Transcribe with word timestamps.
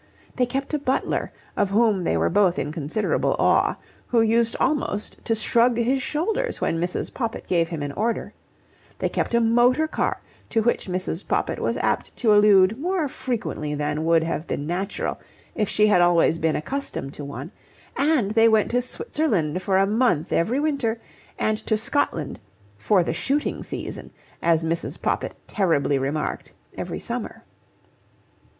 They 0.35 0.47
kept 0.47 0.73
a 0.73 0.79
butler, 0.79 1.31
of 1.55 1.69
whom 1.69 2.05
they 2.05 2.17
were 2.17 2.31
both 2.31 2.57
in 2.57 2.71
considerable 2.71 3.35
awe, 3.37 3.77
who 4.07 4.19
used 4.21 4.55
almost 4.59 5.23
to 5.25 5.35
shrug 5.35 5.77
his 5.77 6.01
shoulders 6.01 6.59
when 6.59 6.79
Mrs. 6.79 7.13
Poppit 7.13 7.45
gave 7.45 7.69
him 7.69 7.83
an 7.83 7.91
order: 7.91 8.33
they 8.97 9.09
kept 9.09 9.35
a 9.35 9.39
motor 9.39 9.87
car 9.87 10.19
to 10.49 10.63
which 10.63 10.87
Mrs. 10.87 11.27
Poppit 11.27 11.59
was 11.59 11.77
apt 11.77 12.17
to 12.17 12.33
allude 12.33 12.79
more 12.79 13.07
frequently 13.07 13.75
than 13.75 14.03
would 14.03 14.23
have 14.23 14.47
been 14.47 14.65
natural 14.65 15.19
if 15.53 15.69
she 15.69 15.85
had 15.85 16.01
always 16.01 16.39
been 16.39 16.55
accustomed 16.55 17.13
to 17.13 17.23
one, 17.23 17.51
and 17.95 18.31
they 18.31 18.49
went 18.49 18.71
to 18.71 18.81
Switzerland 18.81 19.61
for 19.61 19.77
a 19.77 19.85
month 19.85 20.33
every 20.33 20.59
winter 20.59 20.99
and 21.37 21.59
to 21.67 21.77
Scotland 21.77 22.39
"for 22.75 23.03
the 23.03 23.13
shooting 23.13 23.61
season", 23.61 24.09
as 24.41 24.63
Mrs. 24.63 24.99
Poppit 24.99 25.33
terribly 25.45 25.99
remarked, 25.99 26.53
every 26.75 26.97
summer. 26.97 27.43